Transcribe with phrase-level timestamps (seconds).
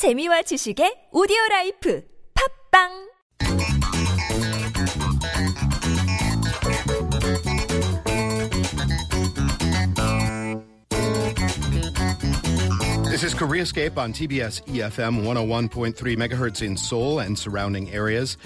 [0.00, 2.02] 재미와 지식의 오디오 라이프
[2.72, 3.10] 팝빵
[13.10, 18.38] This is Koreascape on TBS EFM 101.3 megahertz in Seoul and surrounding areas.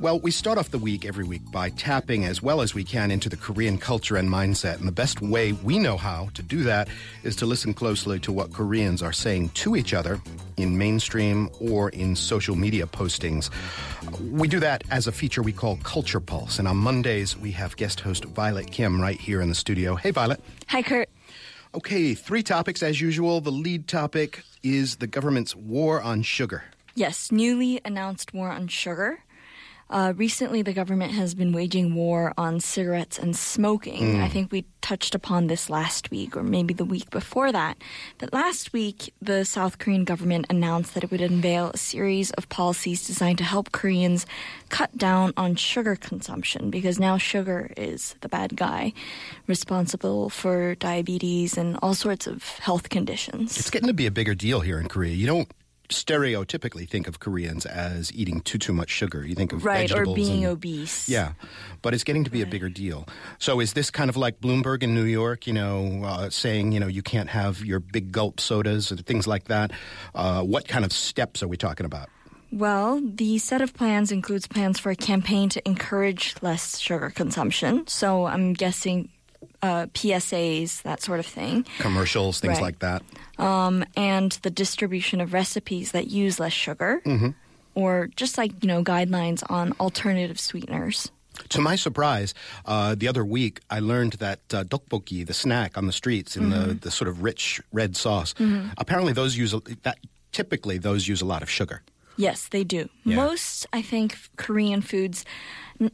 [0.00, 3.10] Well, we start off the week every week by tapping as well as we can
[3.10, 4.78] into the Korean culture and mindset.
[4.78, 6.88] And the best way we know how to do that
[7.22, 10.18] is to listen closely to what Koreans are saying to each other
[10.56, 13.50] in mainstream or in social media postings.
[14.22, 16.58] We do that as a feature we call Culture Pulse.
[16.58, 19.96] And on Mondays, we have guest host Violet Kim right here in the studio.
[19.96, 20.40] Hey, Violet.
[20.68, 21.10] Hi, Kurt.
[21.74, 23.42] Okay, three topics as usual.
[23.42, 26.64] The lead topic is the government's war on sugar.
[26.94, 29.18] Yes, newly announced war on sugar.
[29.90, 34.20] Uh, recently, the government has been waging war on cigarettes and smoking.
[34.20, 37.76] I think we touched upon this last week, or maybe the week before that.
[38.18, 42.48] But last week, the South Korean government announced that it would unveil a series of
[42.48, 44.26] policies designed to help Koreans
[44.68, 48.92] cut down on sugar consumption because now sugar is the bad guy,
[49.48, 53.58] responsible for diabetes and all sorts of health conditions.
[53.58, 55.14] It's getting to be a bigger deal here in Korea.
[55.14, 55.50] You don't
[55.90, 59.26] stereotypically think of Koreans as eating too too much sugar.
[59.26, 61.08] You think of right, or being and- obese.
[61.08, 61.32] Yeah,
[61.82, 63.06] but it's getting to be a bigger deal.
[63.38, 66.80] So is this kind of like Bloomberg in New York, you know, uh, saying, you
[66.80, 69.70] know, you can't have your big gulp sodas and things like that?
[70.14, 72.08] Uh, what kind of steps are we talking about?
[72.52, 77.86] Well, the set of plans includes plans for a campaign to encourage less sugar consumption.
[77.86, 79.08] So I'm guessing
[79.62, 82.62] uh, PSAs, that sort of thing, Commercials, things Right.
[82.62, 83.02] like that.
[83.38, 87.02] um, and the distribution of recipes that use less sugar,
[87.74, 91.10] or just like you know guidelines on alternative sweeteners.
[91.50, 92.34] To my surprise,
[92.66, 96.50] uh, the other week I learned that uh, tteokbokki, the snack on the streets in
[96.50, 98.34] the, the sort of rich red sauce,
[98.76, 99.98] apparently those use a, that.
[100.32, 101.82] Typically, those use a lot of sugar.
[102.16, 102.88] Yes, they do.
[103.04, 103.16] Yeah.
[103.16, 105.24] Most, I think, Korean foods,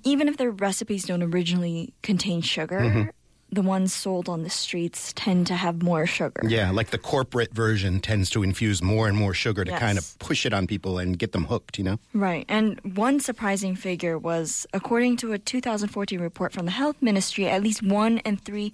[0.04, 3.12] even if their recipes don't originally contain sugar,
[3.52, 6.42] the ones sold on the streets tend to have more sugar.
[6.46, 9.80] Yeah, like the corporate version tends to infuse more and more sugar to Yes.
[9.80, 11.78] kind of push it on people and get them hooked.
[11.78, 11.98] You know.
[12.12, 12.44] Right.
[12.48, 17.62] And one surprising figure was according to a 2014 report from the Health Ministry, at
[17.62, 18.72] least one in three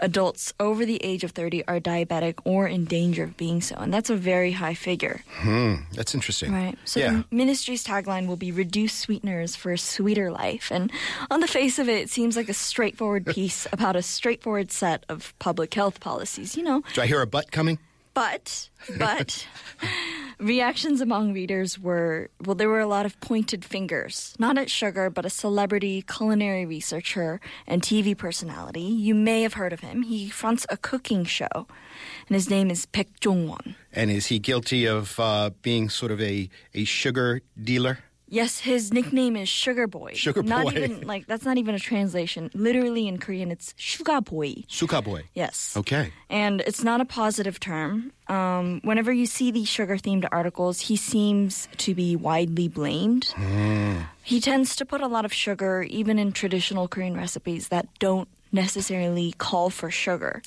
[0.00, 3.76] adults over the age of 30 are diabetic or in danger of being so.
[3.76, 5.22] And that's a very high figure.
[5.28, 6.52] Hmm, that's interesting.
[6.52, 6.78] Right.
[6.84, 7.10] So yeah.
[7.12, 10.70] the ministry's tagline will be reduce sweeteners for a sweeter life.
[10.70, 10.92] And
[11.30, 15.04] on the face of it, it seems like a straightforward piece about a straightforward set
[15.08, 16.82] of public health policies, you know.
[16.94, 17.78] Do I hear a butt coming?
[18.14, 19.46] But, but,
[20.38, 25.10] reactions among readers were well, there were a lot of pointed fingers, not at sugar,
[25.10, 28.80] but a celebrity culinary researcher and TV personality.
[28.80, 30.02] You may have heard of him.
[30.02, 33.74] He fronts a cooking show, and his name is Baek Jong-won.
[33.92, 37.98] And is he guilty of uh, being sort of a, a sugar dealer?
[38.30, 40.12] Yes, his nickname is Sugar Boy.
[40.14, 40.70] Sugar not Boy.
[40.72, 42.50] even like that's not even a translation.
[42.54, 44.64] Literally in Korean, it's Suga Boy.
[44.68, 45.24] Suka boy.
[45.34, 45.74] Yes.
[45.76, 46.12] Okay.
[46.28, 48.12] And it's not a positive term.
[48.28, 53.34] Um, whenever you see these sugar themed articles, he seems to be widely blamed.
[54.22, 58.28] He tends to put a lot of sugar, even in traditional Korean recipes that don't
[58.52, 60.42] necessarily call for sugar.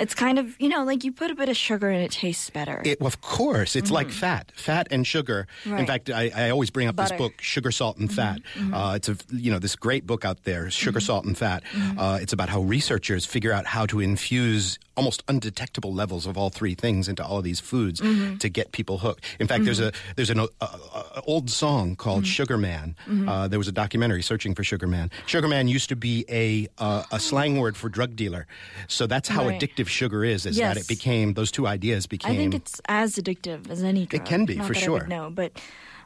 [0.00, 2.48] It's kind of, you know, like you put a bit of sugar and it tastes
[2.50, 2.80] better.
[2.84, 5.46] It, of course, it's like fat, fat and sugar.
[5.64, 5.84] In Mm-hmm.
[5.86, 7.14] Fact, I, I always bring up this Butter.
[7.14, 7.22] Mm-hmm.
[7.24, 8.40] book, Sugar, Salt, and Fat.
[8.72, 11.06] Uh, it's a you know this great book out there, Sugar, Mm-hmm.
[11.06, 11.62] Salt, and Fat.
[11.98, 16.50] Uh, it's about how researchers figure out how to infuse almost undetectable levels of all
[16.60, 18.36] three things into all of these foods Mm-hmm.
[18.44, 19.22] to get people hooked.
[19.42, 22.36] In fact, there's a there's an uh, uh, old song called Mm-hmm.
[22.38, 22.86] Sugar Man.
[23.32, 25.06] Uh, there was a documentary searching for Sugar Man.
[25.26, 28.44] Sugar Man used to be a uh, a slang word for drug dealer.
[28.88, 29.58] So that's how Right.
[29.60, 30.44] addictive sugar is.
[30.46, 32.32] Is that it became those two ideas became.
[32.32, 34.20] I think it's as addictive as any drug.
[34.22, 35.06] It can be, Not for sure.
[35.06, 35.50] No, but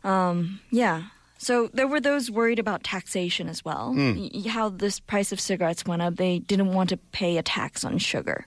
[0.04, 0.96] um, yeah.
[1.38, 3.92] So there were those worried about taxation as well.
[3.96, 7.84] Y- how this price of cigarettes went up, they didn't want to pay a tax
[7.84, 8.46] on sugar.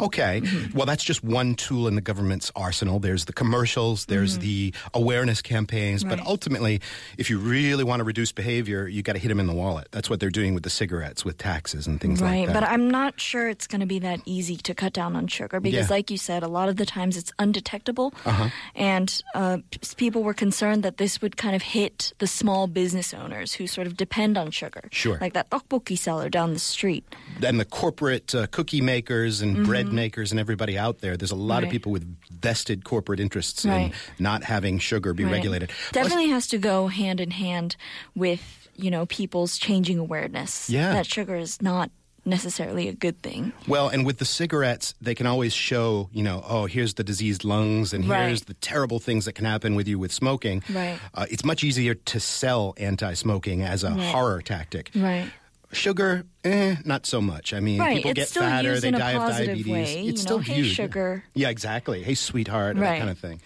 [0.00, 0.40] Okay.
[0.42, 0.76] Mm-hmm.
[0.76, 2.98] Well, that's just one tool in the government's arsenal.
[2.98, 6.26] There's the commercials, there's the awareness campaigns, but Mm-hmm.
[6.26, 6.80] Ultimately,
[7.18, 9.88] if you really want to reduce behavior, you got to hit them in the wallet.
[9.92, 12.54] That's what they're doing with the cigarettes, with taxes and things right, like that.
[12.54, 15.26] Right, but I'm not sure it's going to be that easy to cut down on
[15.28, 15.94] sugar because, Yeah.
[15.94, 18.48] like you said, a lot of the times it's undetectable, Uh-huh.
[18.74, 19.58] and uh,
[19.96, 23.86] people were concerned that this would kind of hit the small business owners who sort
[23.86, 25.18] of depend on sugar, Sure.
[25.20, 27.04] like that tteokbokki seller down the street.
[27.42, 31.34] And the corporate uh, cookie makers and bread makers and everybody out there, there's a
[31.36, 31.72] lot of Mm-hmm.
[31.72, 33.86] People with vested corporate interests Right.
[34.18, 35.32] in not having sugar be Right.
[35.32, 35.70] regulated.
[35.92, 37.76] Definitely has to go hand in hand
[38.14, 40.68] with you know people's changing awareness.
[40.70, 40.92] Yeah.
[40.92, 41.90] that sugar is not
[42.24, 43.52] necessarily a good thing.
[43.68, 47.44] Well, and with the cigarettes, they can always show, you know, oh, here's the diseased
[47.44, 48.26] lungs, and Right.
[48.26, 50.62] here's the terrible things that can happen with you with smoking.
[50.68, 50.98] Right.
[51.14, 54.00] Uh, it's much easier to sell anti-smoking as a Right.
[54.12, 54.90] horror tactic.
[54.94, 55.30] Right.
[55.72, 57.52] Sugar, eh, not so much.
[57.52, 59.46] I mean, Right, people it's get still fatter, used they in a die of positive
[59.48, 59.72] diabetes.
[59.72, 60.74] way, it's you still know, "Hey, viewed.
[60.74, 62.02] sugar." Yeah, exactly.
[62.02, 63.40] Hey, sweetheart, that kind of thing.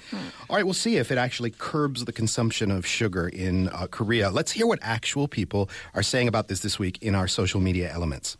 [0.49, 4.31] All right, we'll see if it actually curbs the consumption of sugar in uh, Korea.
[4.31, 7.90] Let's hear what actual people are saying about this this week in our social media
[7.90, 8.37] elements.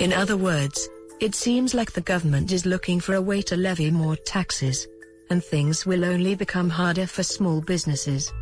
[0.00, 0.88] In other words,
[1.20, 4.86] it seems like the government is looking for a way to levy more taxes.
[5.30, 8.32] And things will only become harder for small businesses.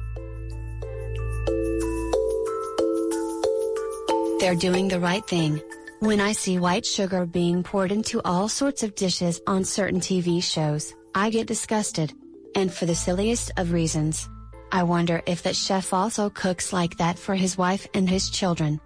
[4.39, 5.61] They're doing the right thing.
[6.01, 10.43] When I see white sugar being poured into all sorts of dishes on certain TV
[10.43, 12.13] shows, I get disgusted.
[12.55, 14.29] And for the silliest of reasons.
[14.71, 18.81] I wonder if that chef also cooks like that for his wife and his children.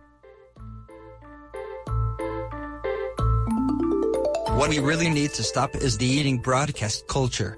[4.57, 7.57] What we really need to stop is the eating broadcast culture.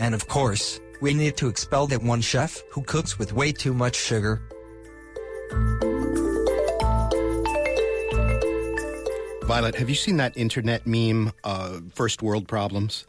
[0.00, 3.74] And of course, we need to expel that one chef who cooks with way too
[3.74, 4.40] much sugar.
[9.44, 13.04] Violet, have you seen that internet meme, uh, First World Problems?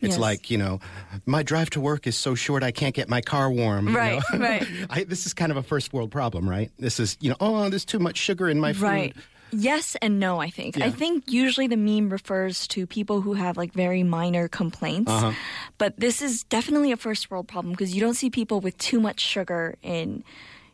[0.00, 0.18] It's Yes.
[0.18, 0.78] like, you know,
[1.26, 3.88] my drive to work is so short I can't get my car warm.
[3.88, 4.38] you Right, know?
[4.38, 4.66] right.
[4.90, 6.70] I, this is kind of a first world problem, right?
[6.78, 8.82] This is, you know, oh, there's too much sugar in my food.
[8.82, 9.16] Right.
[9.56, 10.76] Yes and no, I think.
[10.76, 10.86] Yeah.
[10.86, 15.10] I think usually the meme refers to people who have like very minor complaints.
[15.10, 15.32] Uh-huh.
[15.78, 19.00] But this is definitely a first world problem because you don't see people with too
[19.00, 20.24] much sugar in,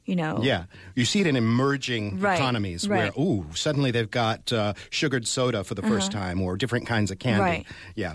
[0.04, 0.40] you know.
[0.42, 3.14] Yeah, you see it in emerging Right, economies right.
[3.16, 7.10] where, ooh, suddenly they've got uh, sugared soda for the 1st time or different kinds
[7.10, 7.40] of candy.
[7.40, 7.50] Uh-huh.
[7.50, 7.66] Right.
[7.94, 8.14] Yeah.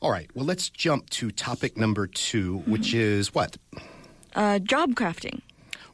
[0.00, 0.30] All right.
[0.34, 2.70] Well, let's jump to topic number two, Mm-hmm.
[2.70, 3.56] which is what?
[4.34, 5.40] Uh, job crafting.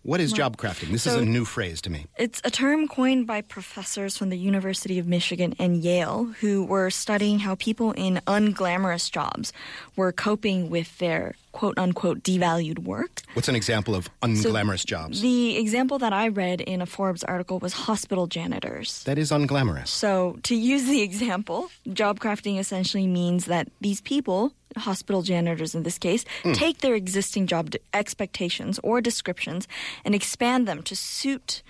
[0.02, 0.88] What is job crafting?
[0.92, 2.06] This is a new phrase to me.
[2.16, 6.88] It's a term coined by professors from the University of Michigan and Yale who were
[6.88, 9.52] studying how people in unglamorous jobs
[9.96, 13.20] were coping with their quote unquote devalued work.
[13.34, 15.20] What's an example of unglamorous jobs?
[15.20, 19.04] The example that I read in a Forbes article was hospital janitors.
[19.04, 19.88] that is unglamorous.
[19.88, 25.82] So, to use the example, job crafting essentially means that these people, hospital janitors in
[25.82, 26.52] this case, Hmm.
[26.52, 29.66] take their existing job d- expectations or descriptions
[30.04, 31.62] and expand them to suit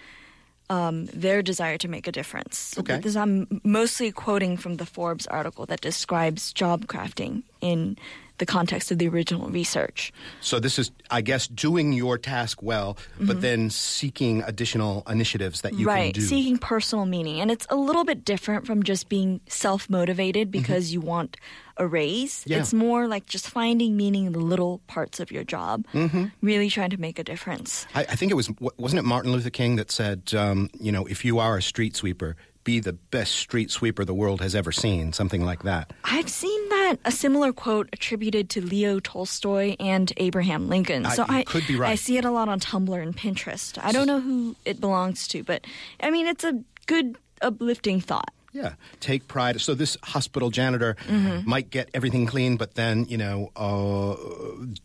[0.69, 2.57] um, their desire to make a difference.
[2.75, 2.99] So Okay.
[3.01, 7.97] This I'm mostly quoting from the Forbes article that describes job crafting in
[8.39, 10.13] the context of the original research.
[10.41, 15.73] So this is, I guess, doing your task well, but then seeking additional initiatives that
[15.75, 15.87] you Mm-hmm.
[15.89, 16.27] right, can do.
[16.27, 17.41] seeking personal meaning.
[17.43, 21.37] And it's a little bit different from just being self motivated because you want
[21.77, 22.41] a raise.
[22.41, 22.53] Mm-hmm.
[22.53, 22.59] Yeah.
[22.61, 26.25] It's more like just finding meaning in the little parts of your job, Mm-hmm.
[26.41, 27.87] really trying to make a difference.
[27.95, 31.05] I, I think it was wasn't it Martin Luther King that said, um, you know,
[31.05, 34.71] if you are a street sweeper, be the best street sweeper the world has ever
[34.73, 35.93] seen, something like that.
[36.05, 41.07] I've seen that a similar quote attributed to Leo Tolstoy and Abraham Lincoln.
[41.07, 41.91] I- So I could be right.
[41.91, 43.79] I see it a lot on Tumblr and Pinterest.
[43.83, 45.65] I don't know who it belongs to, but
[46.01, 48.33] I mean it's a good uplifting thought.
[48.53, 49.61] Yeah, take pride.
[49.61, 51.49] So this hospital janitor Mm-hmm.
[51.49, 54.17] might get everything clean, but then you know uh,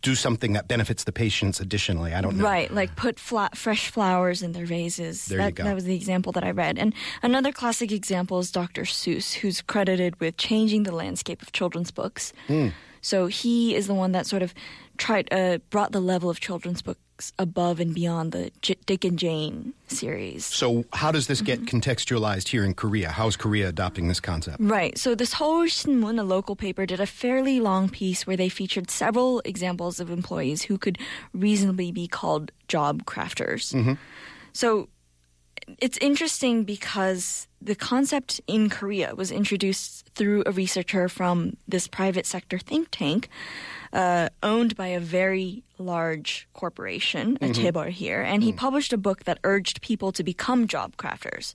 [0.02, 2.14] do something that benefits the patients additionally.
[2.14, 2.44] I don't know.
[2.44, 5.26] Right, like put fla- fresh flowers in their vases.
[5.26, 5.64] There you that, go.
[5.64, 6.78] that was the example that I read.
[6.78, 8.82] And another classic example is Dr.
[8.82, 12.32] Seuss, who's credited with changing the landscape of children's books.
[12.46, 12.68] Hmm.
[13.00, 14.52] So he is the one that sort of
[14.96, 17.00] tried uh, brought the level of children's books
[17.38, 20.44] above and beyond the J- Dick and Jane series.
[20.44, 21.76] So how does this get Mm-hmm.
[21.78, 23.10] contextualized here in Korea?
[23.10, 24.58] How's Korea adopting this concept?
[24.60, 24.96] Right.
[24.98, 28.90] So the Seoul Shinmun, a local paper, did a fairly long piece where they featured
[28.90, 30.98] several examples of employees who could
[31.32, 33.96] reasonably be called job crafters.
[34.52, 34.88] So
[35.78, 42.26] it's interesting because the concept in Korea was introduced through a researcher from this private
[42.26, 43.28] sector think tank
[43.92, 49.24] uh, owned by a very large corporation, a chaebol here, and he published a book
[49.24, 51.54] that urged people to become job crafters.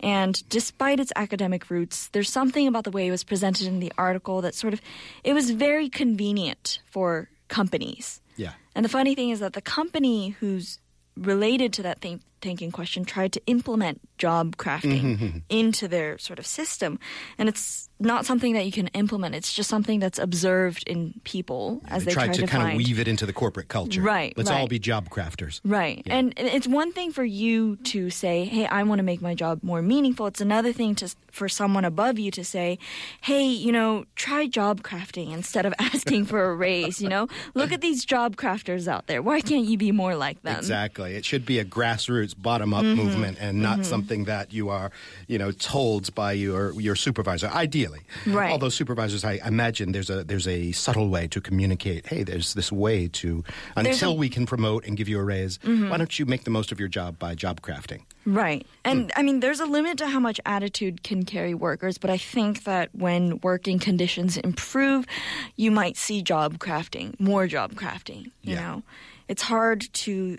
[0.00, 3.92] And despite its academic roots, there's something about the way it was presented in the
[3.98, 4.80] article that sort of
[5.24, 8.20] it was very convenient for companies.
[8.36, 8.52] Yeah.
[8.74, 10.78] And the funny thing is that the company who's
[11.16, 15.38] related to that think, think in question tried to implement job crafting Mm-hmm.
[15.48, 16.98] into their sort of system.
[17.38, 19.34] And it's not something that you can implement.
[19.34, 22.72] It's just something that's observed in people as they they, tried try to, kind find.
[22.72, 24.00] of weave it into the corporate culture.
[24.02, 25.60] Right, Let's all be job crafters.
[25.64, 26.02] Right.
[26.06, 26.16] Yeah.
[26.16, 29.34] And and it's one thing for you to say, "Hey, I want to make my
[29.34, 32.78] job more meaningful." It's another thing to for someone above you to say,
[33.20, 37.26] "Hey, you know, try job crafting instead of asking for a raise, you know?
[37.54, 39.22] Look at these job crafters out there.
[39.22, 41.14] Why can't you be more like them?" Exactly.
[41.16, 43.02] It should be a grassroots, bottom up Mm-hmm.
[43.02, 44.90] movement and not something that you are,
[45.26, 47.48] you know, told by your your supervisor.
[47.48, 48.50] Ideally, Right.
[48.52, 52.06] Although supervisors, I imagine there's a there's a subtle way to communicate.
[52.06, 53.44] Hey, there's this way to
[53.76, 54.20] until a- Mm-hmm.
[54.20, 55.58] we can promote and give you a raise.
[55.62, 58.02] Why don't you make the most of your job by job crafting?
[58.24, 58.66] Right.
[58.84, 62.18] And I mean, there's a limit to how much attitude can carry workers, but I
[62.18, 65.06] think that when working conditions improve,
[65.56, 68.60] you might see job crafting, more job crafting, you Yeah.
[68.60, 68.82] know.
[69.28, 70.38] It's hard to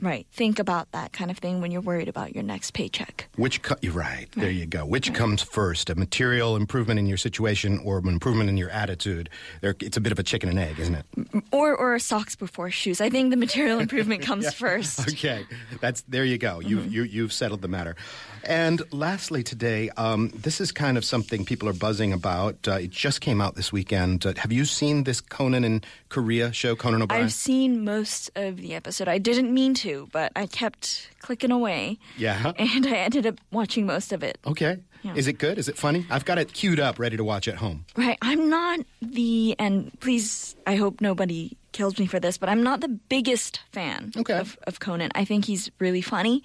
[0.00, 3.28] right, think about that kind of thing when you're worried about your next paycheck.
[3.36, 4.26] Which co- you're right.
[4.36, 4.84] There you go.
[4.84, 9.30] Which comes first, a material improvement in your situation or an improvement in your attitude?
[9.60, 11.44] There, it's a bit of a chicken and egg, isn't it?
[11.52, 13.00] Or or socks before shoes.
[13.00, 15.00] I think the material improvement comes first.
[15.00, 15.44] Okay,
[15.80, 16.24] that's there.
[16.24, 16.58] You go.
[16.58, 16.68] Mm-hmm.
[16.68, 17.96] You've you, you've settled the matter.
[18.44, 22.68] And lastly, today, um, this is kind of something people are buzzing about.
[22.68, 24.24] Uh, it just came out this weekend.
[24.24, 27.24] Uh, have you seen this Conan in Korea show, Conan O'Brien?
[27.24, 29.08] I've seen most of the episode.
[29.08, 31.98] I didn't mean to, but I kept clicking away.
[32.16, 32.52] Yeah.
[32.58, 34.38] And I ended up watching most of it.
[34.46, 34.78] okay.
[35.02, 35.14] Yeah.
[35.14, 35.56] Is it good?
[35.58, 36.04] Is it funny?
[36.10, 37.84] I've got it queued up, ready to watch at home.
[37.96, 38.18] Right.
[38.22, 42.80] I'm not the, and please, I hope nobody kills me for this, but I'm not
[42.80, 44.32] the biggest fan Okay.
[44.32, 44.40] Mm-hmm.
[44.40, 45.10] of, of Conan.
[45.14, 46.42] I think he's really funny,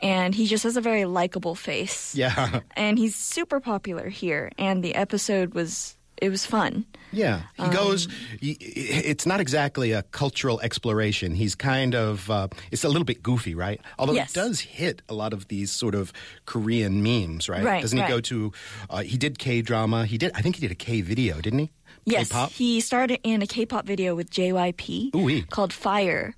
[0.00, 2.14] and he just has a very likable face.
[2.14, 2.60] Yeah.
[2.76, 6.84] And he's super popular here, and the episode was, it was fun.
[7.12, 8.06] Yeah, he Um, goes.
[8.40, 11.34] he- It's not exactly a cultural exploration.
[11.34, 12.30] He's kind of.
[12.30, 13.80] Uh, it's a little bit goofy, right?
[13.98, 14.30] Although Yes.
[14.30, 16.12] it does hit a lot of these sort of
[16.46, 17.64] Korean memes, right?
[17.64, 18.52] Right, Doesn't he go to?
[18.88, 20.06] Uh, he did K drama.
[20.06, 20.30] He did.
[20.34, 21.70] I think he did a K video, didn't he?
[22.04, 22.50] Yes, K-pop.
[22.52, 25.42] he started in a K-pop video with JYP Ooh-wee.
[25.50, 26.34] called Fire.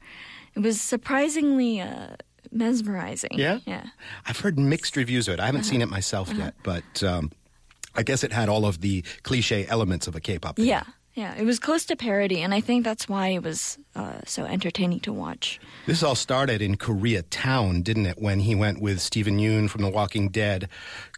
[0.56, 2.16] It was surprisingly uh,
[2.50, 3.30] mesmerizing.
[3.34, 3.58] Yeah?
[3.66, 3.84] Yeah.
[4.26, 5.40] I've heard mixed reviews of it.
[5.40, 7.30] I haven't seen it myself yet, but um,
[7.94, 10.56] I guess it had all of the cliche elements of a K-pop.
[10.56, 10.70] Video.
[10.74, 10.82] Yeah.
[11.14, 14.46] Yeah, it was close to parody, and I think that's why it was uh, so
[14.46, 15.60] entertaining to watch.
[15.84, 18.16] This all started in Koreatown, didn't it?
[18.18, 20.70] When he went with Steven Yeun from The Walking Dead,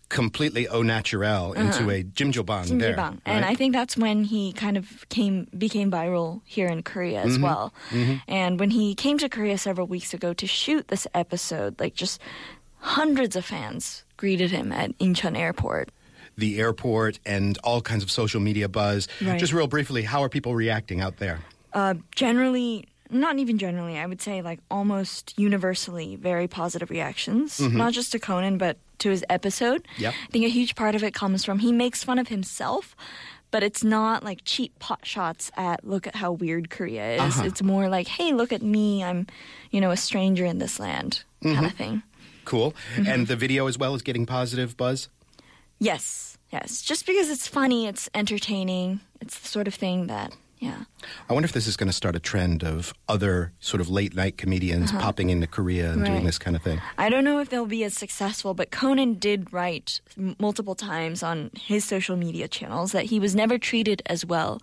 [0.08, 2.96] completely au naturel into a jimjilbang there.
[2.96, 3.20] Jimbang.
[3.24, 3.44] And?
[3.44, 7.42] I think that's when he kind of came became viral here in Korea as Mm-hmm.
[7.44, 7.72] well.
[8.26, 12.20] And when he came to Korea several weeks ago to shoot this episode, like just
[12.78, 15.90] hundreds of fans greeted him at Incheon Airport.
[16.36, 19.08] The airport and all kinds of social media buzz.
[19.22, 19.38] Right.
[19.38, 21.40] Just real briefly, how are people reacting out there?
[21.72, 27.92] Uh, generally, not even generally, I would say like almost universally very positive reactions, not
[27.92, 29.82] just to Conan, but to his episode.
[29.94, 30.02] Mm-hmm.
[30.02, 30.14] Yep.
[30.14, 32.96] I think a huge part of it comes from he makes fun of himself.
[33.50, 37.20] But it's not like cheap pot shots at look at how weird Korea is.
[37.20, 37.44] Uh-huh.
[37.46, 39.04] It's more like, hey, look at me.
[39.04, 39.28] I'm,
[39.70, 41.64] you know, a stranger in this land kind Mm-hmm.
[41.66, 42.02] of thing.
[42.44, 42.74] Cool.
[42.96, 43.06] Mm-hmm.
[43.06, 45.08] And the video as well is getting positive buzz?
[45.84, 46.82] Yes, yes.
[46.82, 49.00] Just because it's funny, it's entertaining.
[49.20, 50.84] It's the sort of thing that, yeah.
[51.28, 54.14] I wonder if this is going to start a trend of other sort of late
[54.14, 56.26] night comedians popping into Korea and doing Uh-huh.
[56.26, 56.80] This kind of thing.
[56.96, 61.22] I don't know if they'll be as successful, but Conan did write m- multiple times
[61.22, 64.60] on his social media channels that he was never treated as well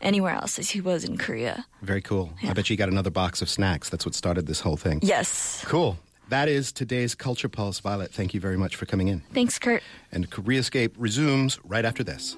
[0.00, 1.66] anywhere else as he was in Korea.
[1.82, 2.30] Very cool.
[2.42, 3.88] I bet you got another box of snacks.
[3.90, 5.00] That's what started this whole thing.
[5.02, 5.62] Yes.
[5.66, 5.98] Cool.
[6.28, 7.80] That is today's Culture Pulse.
[7.80, 9.20] Violet, thank you very much for coming in.
[9.32, 9.82] Thanks, Kurt.
[10.12, 12.36] And Career Koreascape resumes right after this.